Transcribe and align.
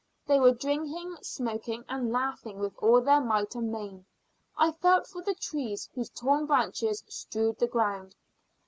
They 0.25 0.39
were 0.39 0.55
drinking, 0.55 1.17
smoking, 1.21 1.85
and 1.87 2.11
laughing 2.11 2.57
with 2.57 2.75
all 2.77 3.01
their 3.01 3.21
might 3.21 3.53
and 3.53 3.71
main. 3.71 4.07
I 4.57 4.71
felt 4.71 5.05
for 5.05 5.21
the 5.21 5.35
trees 5.35 5.89
whose 5.93 6.09
torn 6.09 6.47
branches 6.47 7.03
strewed 7.07 7.59
the 7.59 7.67
ground. 7.67 8.15